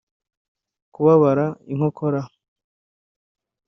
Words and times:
Kubabara 0.93 1.45
inkokora 1.71 2.21